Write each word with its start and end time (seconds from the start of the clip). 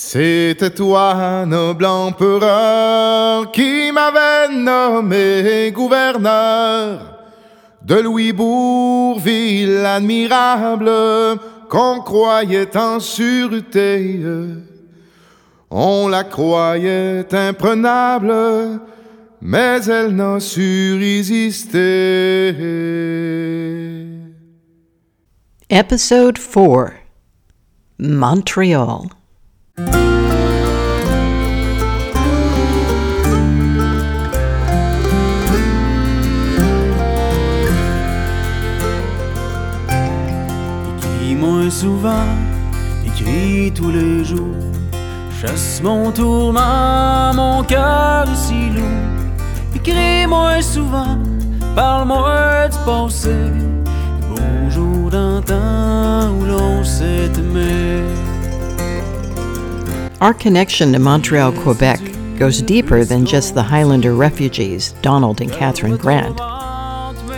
C'était 0.00 0.70
toi, 0.70 1.44
noble 1.44 1.84
empereur, 1.84 3.50
qui 3.50 3.90
m'avait 3.90 4.54
nommé 4.54 5.72
gouverneur 5.74 7.18
de 7.82 7.96
Louis 7.96 8.32
Bourville 8.32 9.84
admirable, 9.84 10.88
qu'on 11.68 11.98
croyait 11.98 12.76
en 12.76 13.00
sûreté. 13.00 14.20
On 15.68 16.06
la 16.06 16.22
croyait 16.22 17.34
imprenable, 17.34 18.32
mais 19.40 19.84
elle 19.84 20.14
n'a 20.14 20.38
su 20.38 20.96
résister. 20.96 22.50
Episode 25.68 26.38
4 26.38 26.92
Montreal. 27.98 29.17
Souvent, 41.70 42.24
tous 43.74 43.90
les 43.90 44.24
jours. 44.24 44.56
Chasse 45.40 45.82
mon 45.82 46.10
tourment, 46.10 47.34
mon 47.34 47.62
cœur 47.62 48.26
si 48.34 48.70
lourd. 48.70 49.76
Écris-moi 49.76 50.62
souvent, 50.62 51.18
parle-moi 51.76 52.68
passé. 52.86 53.34
Bonjour 54.30 55.10
d'un 55.10 55.42
temps 55.42 56.30
où 56.30 56.46
l'on 56.46 56.82
s'est 56.82 57.30
aimé. 57.36 58.02
Our 60.22 60.32
connection 60.32 60.92
to 60.92 60.98
Montreal, 60.98 61.52
Quebec 61.52 62.00
goes 62.38 62.62
deeper 62.62 63.04
than 63.04 63.26
just 63.26 63.54
the 63.54 63.62
Highlander 63.62 64.14
refugees, 64.14 64.94
Donald 65.02 65.42
and 65.42 65.52
Catherine 65.52 65.98
Grant. 65.98 66.40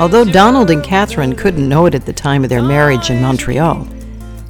Although 0.01 0.25
Donald 0.25 0.71
and 0.71 0.83
Catherine 0.85 1.35
couldn't 1.35 1.69
know 1.69 1.87
it 1.87 1.95
at 1.95 2.07
the 2.07 2.13
time 2.13 2.45
of 2.45 2.49
their 2.49 2.63
marriage 2.63 3.11
in 3.11 3.21
Montreal, 3.21 3.87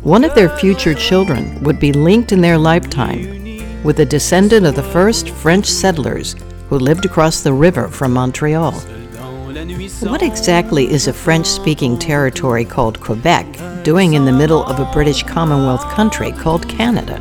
one 0.03 0.25
of 0.25 0.34
their 0.34 0.48
future 0.56 0.95
children 0.95 1.62
would 1.62 1.79
be 1.79 1.93
linked 1.93 2.33
in 2.33 2.41
their 2.41 2.56
lifetime 2.56 3.83
with 3.84 4.01
a 4.01 4.05
descendant 4.05 4.65
of 4.65 4.75
the 4.75 4.83
first 4.83 5.29
French 5.29 5.67
settlers 5.67 6.37
who 6.70 6.79
lived 6.79 7.05
across 7.05 7.43
the 7.43 7.53
river 7.53 7.87
from 7.87 8.12
Montreal. 8.12 8.73
What 8.73 10.23
exactly 10.23 10.91
is 10.91 11.06
a 11.06 11.12
French 11.12 11.47
speaking 11.47 11.98
territory 11.98 12.65
called 12.65 13.01
Quebec 13.01 13.84
doing 13.84 14.15
in 14.15 14.25
the 14.25 14.33
middle 14.33 14.65
of 14.65 14.81
a 14.81 14.91
British 14.91 15.23
Commonwealth 15.23 15.83
country 15.91 16.33
called 16.33 16.67
Canada? 16.67 17.21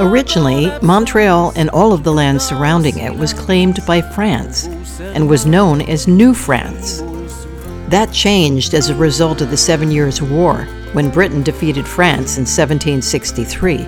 Originally, 0.00 0.72
Montreal 0.82 1.52
and 1.54 1.70
all 1.70 1.92
of 1.92 2.02
the 2.02 2.12
land 2.12 2.42
surrounding 2.42 2.98
it 2.98 3.14
was 3.14 3.32
claimed 3.32 3.78
by 3.86 4.02
France 4.02 4.66
and 5.00 5.28
was 5.28 5.46
known 5.46 5.82
as 5.82 6.08
New 6.08 6.34
France. 6.34 7.02
That 7.90 8.10
changed 8.12 8.74
as 8.74 8.88
a 8.88 8.94
result 8.96 9.40
of 9.40 9.50
the 9.50 9.56
Seven 9.56 9.92
Years' 9.92 10.20
War 10.20 10.66
when 10.96 11.10
Britain 11.10 11.42
defeated 11.42 11.86
France 11.86 12.38
in 12.38 12.46
1763. 12.46 13.84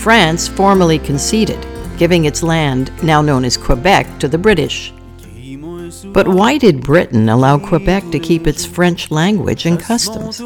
France 0.00 0.48
formally 0.48 0.98
conceded, 0.98 1.64
giving 1.98 2.24
its 2.24 2.42
land, 2.42 2.90
now 3.04 3.22
known 3.22 3.44
as 3.44 3.56
Quebec, 3.56 4.18
to 4.18 4.26
the 4.26 4.36
British. 4.36 4.92
But 6.06 6.26
why 6.26 6.58
did 6.58 6.82
Britain 6.82 7.28
allow 7.28 7.60
Quebec 7.60 8.10
to 8.10 8.18
keep 8.18 8.48
its 8.48 8.66
French 8.66 9.12
language 9.12 9.66
and 9.66 9.78
customs? 9.78 10.40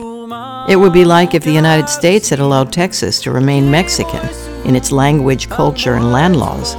It 0.68 0.76
would 0.76 0.92
be 0.92 1.06
like 1.06 1.32
if 1.34 1.44
the 1.44 1.50
United 1.50 1.88
States 1.88 2.28
had 2.28 2.40
allowed 2.40 2.74
Texas 2.74 3.18
to 3.22 3.32
remain 3.32 3.70
Mexican 3.70 4.28
in 4.66 4.76
its 4.76 4.92
language, 4.92 5.48
culture, 5.48 5.94
and 5.94 6.12
land 6.12 6.36
laws. 6.36 6.74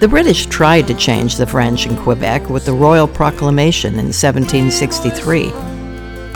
The 0.00 0.08
British 0.08 0.46
tried 0.46 0.86
to 0.86 0.94
change 0.94 1.36
the 1.36 1.46
French 1.46 1.84
in 1.86 1.94
Quebec 1.98 2.48
with 2.48 2.64
the 2.64 2.72
Royal 2.72 3.06
Proclamation 3.06 3.98
in 3.98 4.14
1763. 4.14 5.75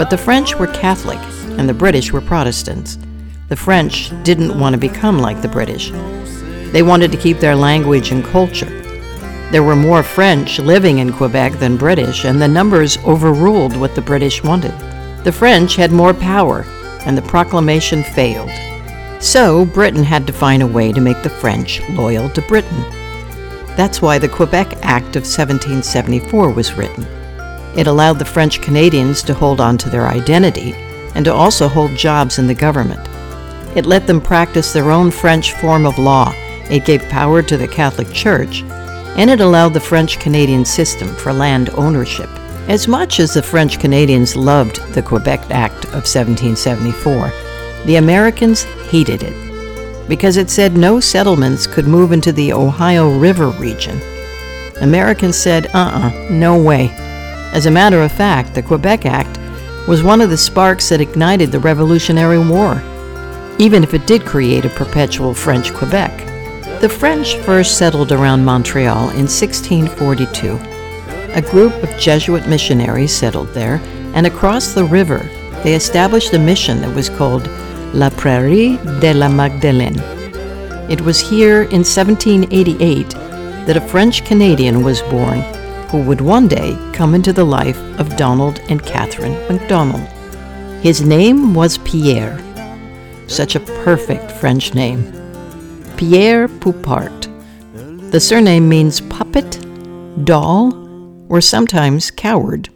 But 0.01 0.09
the 0.09 0.17
French 0.17 0.59
were 0.59 0.67
Catholic 0.67 1.19
and 1.59 1.69
the 1.69 1.75
British 1.75 2.11
were 2.11 2.23
Protestants. 2.23 2.97
The 3.51 3.55
French 3.55 4.11
didn't 4.23 4.59
want 4.59 4.73
to 4.73 4.81
become 4.81 5.19
like 5.19 5.43
the 5.43 5.49
British. 5.49 5.91
They 6.73 6.81
wanted 6.81 7.13
to 7.13 7.19
keep 7.19 7.37
their 7.37 7.55
language 7.55 8.11
and 8.11 8.25
culture. 8.25 8.71
There 9.51 9.63
were 9.63 9.77
more 9.77 10.03
French 10.03 10.59
living 10.59 11.01
in 11.01 11.13
Quebec 11.13 11.59
than 11.59 11.77
British, 11.77 12.25
and 12.25 12.41
the 12.41 12.49
numbers 12.49 12.97
overruled 13.05 13.77
what 13.77 13.95
the 13.95 14.01
British 14.01 14.43
wanted. 14.43 14.73
The 15.25 15.33
French 15.33 15.77
had 15.77 15.93
more 15.93 16.15
power, 16.15 16.65
and 17.05 17.15
the 17.15 17.29
proclamation 17.29 18.03
failed. 18.03 18.51
So, 19.23 19.67
Britain 19.67 20.05
had 20.05 20.27
to 20.29 20.33
find 20.33 20.63
a 20.63 20.67
way 20.67 20.93
to 20.93 21.01
make 21.03 21.23
the 21.23 21.29
French 21.29 21.83
loyal 21.91 22.31
to 22.31 22.49
Britain. 22.49 22.85
That's 23.77 24.01
why 24.01 24.19
the 24.19 24.31
Quebec 24.31 24.79
Act 24.81 25.17
of 25.17 25.25
1774 25.25 26.53
was 26.53 26.73
written. 26.73 27.20
It 27.77 27.87
allowed 27.87 28.19
the 28.19 28.25
French 28.25 28.61
Canadians 28.61 29.23
to 29.25 29.35
hold 29.35 29.61
on 29.61 29.79
to 29.79 29.91
their 29.91 30.09
identity 30.09 30.75
and 31.15 31.25
to 31.25 31.33
also 31.33 31.69
hold 31.69 31.97
jobs 31.97 32.39
in 32.39 32.47
the 32.47 32.55
government. 32.55 33.01
It 33.77 33.87
let 33.87 34.07
them 34.07 34.21
practice 34.21 34.73
their 34.73 34.91
own 34.91 35.11
French 35.11 35.53
form 35.55 35.87
of 35.87 35.99
law. 35.99 36.33
It 36.71 36.85
gave 36.85 37.03
power 37.09 37.43
to 37.43 37.57
the 37.57 37.69
Catholic 37.69 38.13
Church, 38.13 38.63
and 39.17 39.31
it 39.31 39.41
allowed 39.41 39.75
the 39.75 39.81
French 39.81 40.19
Canadian 40.19 40.65
system 40.65 41.09
for 41.17 41.33
land 41.33 41.71
ownership. 41.71 42.29
As 42.69 42.87
much 42.87 43.21
as 43.21 43.35
the 43.35 43.43
French 43.43 43.79
Canadians 43.81 44.37
loved 44.37 44.77
the 44.93 45.03
Quebec 45.03 45.51
Act 45.51 45.85
of 45.87 46.07
1774, 46.07 47.33
the 47.87 47.97
Americans 47.97 48.65
hated 48.91 49.23
it 49.23 49.51
because 50.09 50.37
it 50.37 50.51
said 50.51 50.77
no 50.77 50.99
settlements 50.99 51.69
could 51.69 51.87
move 51.87 52.11
into 52.11 52.33
the 52.33 52.53
Ohio 52.53 53.17
River 53.17 53.51
region. 53.51 54.01
Americans 54.81 55.39
said, 55.39 55.67
uh 55.69 56.11
uh 56.13 56.29
no 56.31 56.61
way. 56.61 56.89
As 57.53 57.67
a 57.67 57.71
matter 57.71 58.01
of 58.01 58.13
fact, 58.13 58.55
the 58.55 58.63
Quebec 58.63 59.07
Act 59.07 59.39
was 59.89 60.05
one 60.05 60.21
of 60.21 60.31
the 60.31 60.37
sparks 60.37 60.89
that 60.89 61.01
ignited 61.01 61.51
the 61.51 61.59
Revolutionary 61.59 62.39
War, 62.39 62.81
even 63.59 63.83
if 63.83 63.93
it 63.93 64.07
did 64.07 64.25
create 64.25 64.65
a 64.65 64.71
perpetual 64.71 65.35
French 65.35 65.75
Quebec. 65.75 66.17
The 66.81 66.89
French 66.89 67.35
first 67.39 67.77
settled 67.77 68.13
around 68.13 68.45
Montreal 68.45 69.11
in 69.11 69.27
1642. 69.27 70.59
A 71.35 71.43
group 71.43 71.73
of 71.83 71.99
Jesuit 71.99 72.47
missionaries 72.47 73.13
settled 73.13 73.49
there, 73.49 73.81
and 74.15 74.29
across 74.29 74.73
the 74.73 74.85
river, 74.85 75.19
they 75.65 75.75
established 75.75 76.33
a 76.33 76.39
mission 76.39 76.81
that 76.81 76.95
was 76.95 77.11
called 77.11 77.49
La 77.93 78.11
Prairie 78.11 78.77
de 79.01 79.13
la 79.13 79.29
Magdeleine. 79.29 79.99
It 80.89 81.01
was 81.01 81.19
here 81.19 81.63
in 81.63 81.83
1788 81.83 83.11
that 83.67 83.77
a 83.77 83.81
French 83.81 84.25
Canadian 84.25 84.85
was 84.85 85.03
born 85.03 85.43
who 85.91 86.03
would 86.03 86.21
one 86.21 86.47
day 86.47 86.79
come 86.93 87.15
into 87.15 87.33
the 87.33 87.45
life 87.45 87.79
of 87.99 88.17
Donald 88.17 88.61
and 88.69 88.85
Catherine 88.87 89.35
MacDonald. 89.49 90.07
His 90.83 91.03
name 91.03 91.53
was 91.53 91.79
Pierre. 91.79 92.39
Such 93.27 93.57
a 93.57 93.61
perfect 93.61 94.31
French 94.31 94.73
name. 94.73 95.13
Pierre 95.97 96.47
Poupart. 96.49 97.29
The 98.13 98.21
surname 98.21 98.69
means 98.69 99.01
puppet, 99.01 99.59
doll, 100.25 100.73
or 101.29 101.41
sometimes 101.41 102.11
coward. 102.11 102.69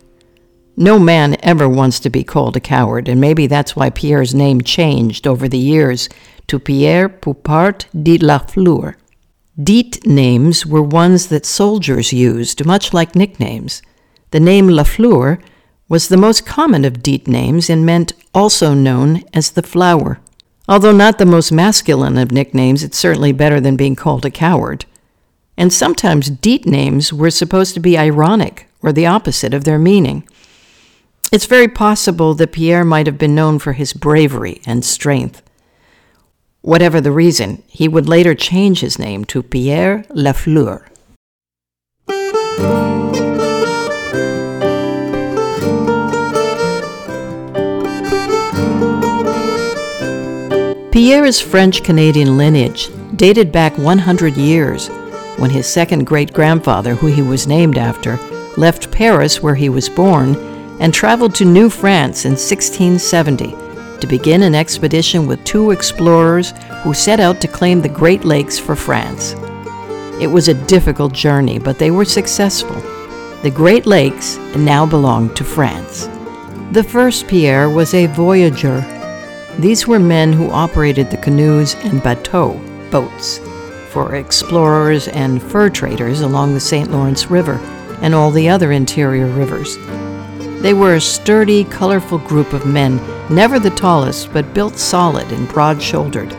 No 0.76 0.98
man 0.98 1.36
ever 1.42 1.68
wants 1.68 2.00
to 2.00 2.10
be 2.10 2.24
called 2.24 2.56
a 2.56 2.60
coward, 2.60 3.08
and 3.08 3.20
maybe 3.20 3.46
that's 3.46 3.76
why 3.76 3.90
Pierre's 3.90 4.34
name 4.34 4.60
changed 4.60 5.26
over 5.26 5.48
the 5.48 5.58
years 5.58 6.08
to 6.48 6.58
Pierre 6.58 7.08
Poupart 7.08 7.86
de 8.02 8.18
la 8.18 8.38
Fleur. 8.38 8.96
Deet 9.62 10.04
names 10.04 10.66
were 10.66 10.82
ones 10.82 11.28
that 11.28 11.46
soldiers 11.46 12.12
used, 12.12 12.66
much 12.66 12.92
like 12.92 13.14
nicknames. 13.14 13.82
The 14.32 14.40
name 14.40 14.68
La 14.68 14.82
Fleur 14.82 15.38
was 15.88 16.08
the 16.08 16.16
most 16.16 16.44
common 16.44 16.84
of 16.84 17.04
dit 17.04 17.28
names 17.28 17.70
and 17.70 17.86
meant 17.86 18.14
also 18.34 18.74
known 18.74 19.22
as 19.32 19.52
the 19.52 19.62
flower. 19.62 20.18
Although 20.68 20.92
not 20.92 21.18
the 21.18 21.26
most 21.26 21.52
masculine 21.52 22.18
of 22.18 22.32
nicknames, 22.32 22.82
it's 22.82 22.98
certainly 22.98 23.30
better 23.30 23.60
than 23.60 23.76
being 23.76 23.94
called 23.94 24.24
a 24.24 24.30
coward. 24.30 24.86
And 25.56 25.72
sometimes 25.72 26.30
dit 26.30 26.66
names 26.66 27.12
were 27.12 27.30
supposed 27.30 27.74
to 27.74 27.80
be 27.80 27.96
ironic 27.96 28.66
or 28.82 28.92
the 28.92 29.06
opposite 29.06 29.54
of 29.54 29.62
their 29.62 29.78
meaning. 29.78 30.28
It's 31.30 31.46
very 31.46 31.68
possible 31.68 32.34
that 32.34 32.52
Pierre 32.52 32.84
might 32.84 33.06
have 33.06 33.18
been 33.18 33.36
known 33.36 33.60
for 33.60 33.74
his 33.74 33.92
bravery 33.92 34.60
and 34.66 34.84
strength. 34.84 35.42
Whatever 36.64 36.98
the 36.98 37.12
reason, 37.12 37.62
he 37.66 37.88
would 37.88 38.08
later 38.08 38.34
change 38.34 38.80
his 38.80 38.98
name 38.98 39.26
to 39.26 39.42
Pierre 39.42 40.02
Lafleur. 40.08 40.86
Pierre's 50.90 51.38
French 51.38 51.84
Canadian 51.84 52.38
lineage 52.38 52.88
dated 53.16 53.52
back 53.52 53.76
100 53.76 54.34
years 54.38 54.88
when 55.36 55.50
his 55.50 55.66
second 55.66 56.06
great 56.06 56.32
grandfather, 56.32 56.94
who 56.94 57.08
he 57.08 57.20
was 57.20 57.46
named 57.46 57.76
after, 57.76 58.16
left 58.56 58.90
Paris, 58.90 59.42
where 59.42 59.54
he 59.54 59.68
was 59.68 59.90
born, 59.90 60.34
and 60.80 60.94
traveled 60.94 61.34
to 61.34 61.44
New 61.44 61.68
France 61.68 62.24
in 62.24 62.32
1670, 62.32 63.63
to 64.00 64.06
begin 64.06 64.42
an 64.42 64.54
expedition 64.54 65.26
with 65.26 65.44
two 65.44 65.70
explorers 65.70 66.52
who 66.82 66.94
set 66.94 67.20
out 67.20 67.40
to 67.40 67.48
claim 67.48 67.80
the 67.80 67.88
Great 67.88 68.24
Lakes 68.24 68.58
for 68.58 68.76
France. 68.76 69.34
It 70.20 70.30
was 70.30 70.48
a 70.48 70.66
difficult 70.66 71.12
journey, 71.12 71.58
but 71.58 71.78
they 71.78 71.90
were 71.90 72.04
successful. 72.04 72.76
The 73.42 73.52
Great 73.54 73.84
Lakes 73.84 74.36
now 74.56 74.86
belonged 74.86 75.36
to 75.36 75.44
France. 75.44 76.08
The 76.72 76.82
first 76.82 77.28
Pierre 77.28 77.68
was 77.68 77.94
a 77.94 78.06
voyageur. 78.06 78.80
These 79.58 79.86
were 79.86 79.98
men 79.98 80.32
who 80.32 80.50
operated 80.50 81.10
the 81.10 81.18
canoes 81.18 81.74
and 81.84 82.02
bateaux, 82.02 82.60
boats, 82.90 83.38
for 83.90 84.16
explorers 84.16 85.08
and 85.08 85.42
fur 85.42 85.68
traders 85.70 86.20
along 86.20 86.54
the 86.54 86.60
St. 86.60 86.90
Lawrence 86.90 87.30
River 87.30 87.60
and 88.02 88.14
all 88.14 88.30
the 88.30 88.48
other 88.48 88.72
interior 88.72 89.26
rivers. 89.26 89.76
They 90.64 90.72
were 90.72 90.94
a 90.94 91.00
sturdy, 91.00 91.64
colorful 91.64 92.16
group 92.20 92.54
of 92.54 92.64
men, 92.64 92.96
never 93.28 93.58
the 93.58 93.68
tallest, 93.68 94.32
but 94.32 94.54
built 94.54 94.78
solid 94.78 95.30
and 95.30 95.46
broad 95.46 95.82
shouldered. 95.82 96.34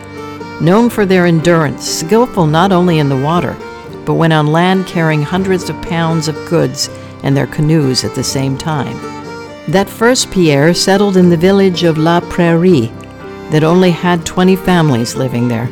Known 0.59 0.89
for 0.89 1.05
their 1.05 1.27
endurance, 1.27 1.87
skillful 1.87 2.47
not 2.47 2.71
only 2.71 2.97
in 2.97 3.07
the 3.07 3.21
water, 3.21 3.55
but 4.03 4.15
when 4.15 4.31
on 4.31 4.47
land 4.47 4.87
carrying 4.87 5.21
hundreds 5.21 5.69
of 5.69 5.79
pounds 5.83 6.27
of 6.27 6.49
goods 6.49 6.89
and 7.21 7.37
their 7.37 7.45
canoes 7.45 8.03
at 8.03 8.15
the 8.15 8.23
same 8.23 8.57
time. 8.57 8.97
That 9.67 9.87
first 9.87 10.31
Pierre 10.31 10.73
settled 10.73 11.17
in 11.17 11.29
the 11.29 11.37
village 11.37 11.83
of 11.83 11.99
La 11.99 12.19
Prairie 12.19 12.91
that 13.51 13.63
only 13.63 13.91
had 13.91 14.25
20 14.25 14.55
families 14.55 15.13
living 15.13 15.49
there. 15.49 15.69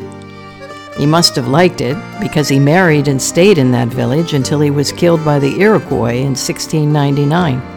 He 0.96 1.06
must 1.06 1.34
have 1.34 1.48
liked 1.48 1.80
it 1.80 1.96
because 2.20 2.48
he 2.48 2.60
married 2.60 3.08
and 3.08 3.20
stayed 3.20 3.58
in 3.58 3.72
that 3.72 3.88
village 3.88 4.32
until 4.32 4.60
he 4.60 4.70
was 4.70 4.92
killed 4.92 5.24
by 5.24 5.40
the 5.40 5.60
Iroquois 5.60 6.18
in 6.18 6.36
1699. 6.36 7.73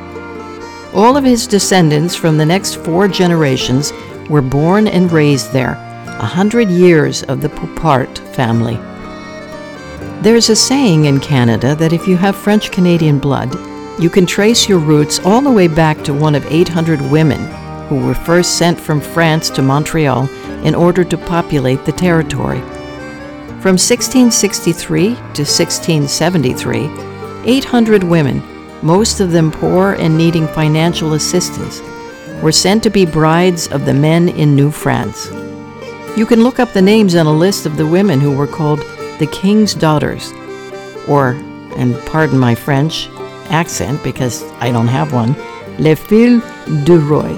All 0.93 1.17
of 1.17 1.23
his 1.23 1.47
descendants 1.47 2.15
from 2.15 2.37
the 2.37 2.45
next 2.45 2.75
four 2.75 3.07
generations 3.07 3.91
were 4.29 4.41
born 4.41 4.87
and 4.87 5.11
raised 5.11 5.51
there, 5.51 5.73
a 5.73 6.25
hundred 6.25 6.69
years 6.69 7.23
of 7.23 7.41
the 7.41 7.49
Poupart 7.49 8.17
family. 8.35 8.75
There's 10.21 10.49
a 10.49 10.55
saying 10.55 11.05
in 11.05 11.19
Canada 11.19 11.75
that 11.75 11.93
if 11.93 12.07
you 12.07 12.17
have 12.17 12.35
French 12.35 12.71
Canadian 12.71 13.19
blood, 13.19 13.53
you 14.01 14.09
can 14.09 14.25
trace 14.25 14.67
your 14.67 14.79
roots 14.79 15.19
all 15.19 15.41
the 15.41 15.51
way 15.51 15.67
back 15.67 16.03
to 16.03 16.13
one 16.13 16.35
of 16.35 16.45
800 16.45 17.01
women 17.11 17.39
who 17.87 18.05
were 18.05 18.13
first 18.13 18.57
sent 18.57 18.79
from 18.79 19.01
France 19.01 19.49
to 19.51 19.61
Montreal 19.61 20.27
in 20.63 20.73
order 20.73 21.03
to 21.03 21.17
populate 21.17 21.85
the 21.85 21.91
territory. 21.91 22.59
From 23.61 23.75
1663 23.75 25.07
to 25.09 25.43
1673, 25.43 26.89
800 27.45 28.03
women, 28.03 28.56
most 28.81 29.19
of 29.19 29.31
them 29.31 29.51
poor 29.51 29.93
and 29.93 30.17
needing 30.17 30.47
financial 30.47 31.13
assistance, 31.13 31.81
were 32.41 32.51
sent 32.51 32.83
to 32.83 32.89
be 32.89 33.05
brides 33.05 33.67
of 33.67 33.85
the 33.85 33.93
men 33.93 34.29
in 34.29 34.55
New 34.55 34.71
France. 34.71 35.29
You 36.15 36.25
can 36.25 36.43
look 36.43 36.59
up 36.59 36.73
the 36.73 36.81
names 36.81 37.15
on 37.15 37.25
a 37.25 37.31
list 37.31 37.65
of 37.65 37.77
the 37.77 37.87
women 37.87 38.19
who 38.19 38.35
were 38.35 38.47
called 38.47 38.79
the 39.19 39.29
King's 39.31 39.73
Daughters, 39.73 40.31
or, 41.07 41.31
and 41.75 41.95
pardon 42.05 42.37
my 42.37 42.55
French 42.55 43.09
accent 43.49 44.03
because 44.03 44.43
I 44.59 44.71
don't 44.71 44.87
have 44.87 45.13
one, 45.13 45.35
Les 45.79 45.95
Filles 45.95 46.41
du 46.85 46.99
Roi. 46.99 47.35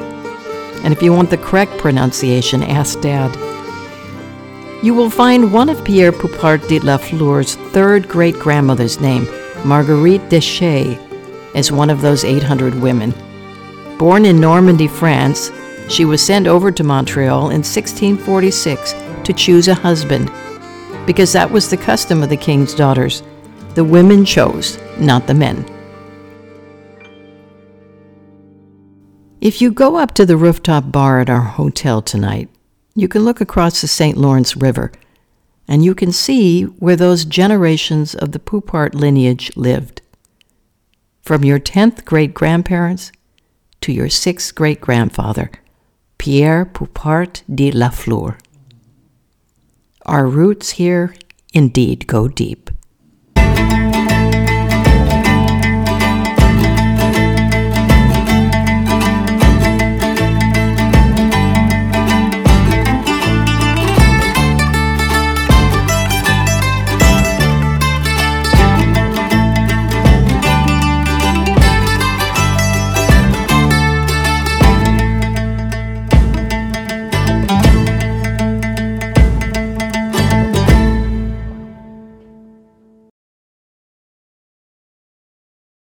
And 0.83 0.93
if 0.93 1.01
you 1.01 1.13
want 1.13 1.29
the 1.29 1.37
correct 1.37 1.77
pronunciation, 1.77 2.63
ask 2.63 2.99
Dad. 3.01 3.35
You 4.81 4.93
will 4.93 5.09
find 5.09 5.51
one 5.51 5.67
of 5.67 5.83
Pierre 5.83 6.13
Poupart 6.13 6.65
de 6.69 6.79
la 6.79 6.97
Fleur's 6.97 7.55
third 7.55 8.07
great 8.07 8.39
grandmother's 8.39 9.01
name, 9.01 9.27
Marguerite 9.65 10.29
Deschet, 10.29 11.08
as 11.55 11.71
one 11.71 11.89
of 11.89 12.01
those 12.01 12.23
800 12.23 12.75
women. 12.75 13.13
Born 13.97 14.25
in 14.25 14.39
Normandy, 14.39 14.87
France, 14.87 15.51
she 15.89 16.05
was 16.05 16.21
sent 16.23 16.47
over 16.47 16.71
to 16.71 16.83
Montreal 16.83 17.49
in 17.49 17.63
1646 17.63 18.93
to 19.23 19.33
choose 19.33 19.67
a 19.67 19.73
husband, 19.73 20.31
because 21.05 21.33
that 21.33 21.49
was 21.49 21.69
the 21.69 21.77
custom 21.77 22.23
of 22.23 22.29
the 22.29 22.37
king's 22.37 22.73
daughters. 22.73 23.23
The 23.75 23.83
women 23.83 24.25
chose, 24.25 24.79
not 24.97 25.27
the 25.27 25.33
men. 25.33 25.65
If 29.41 29.61
you 29.61 29.71
go 29.71 29.95
up 29.95 30.13
to 30.15 30.25
the 30.25 30.37
rooftop 30.37 30.91
bar 30.91 31.19
at 31.19 31.29
our 31.29 31.41
hotel 31.41 32.01
tonight, 32.01 32.49
you 32.95 33.07
can 33.07 33.23
look 33.23 33.39
across 33.39 33.81
the 33.81 33.87
St. 33.87 34.17
Lawrence 34.17 34.57
River 34.57 34.91
and 35.69 35.85
you 35.85 35.93
can 35.93 36.11
see 36.11 36.63
where 36.63 36.95
those 36.95 37.25
generations 37.25 38.15
of 38.15 38.31
the 38.31 38.39
Poupart 38.39 38.95
lineage 38.95 39.55
lived. 39.55 40.01
From 41.29 41.43
your 41.43 41.59
10th 41.59 42.05
great 42.05 42.33
grandparents 42.33 43.11
to 43.81 43.91
your 43.91 44.07
6th 44.07 44.55
great 44.55 44.81
grandfather, 44.81 45.51
Pierre 46.17 46.65
Poupart 46.65 47.43
de 47.47 47.69
la 47.69 47.91
Fleur. 47.91 48.39
Our 50.07 50.25
roots 50.25 50.71
here 50.71 51.13
indeed 51.53 52.07
go 52.07 52.27
deep. 52.27 52.71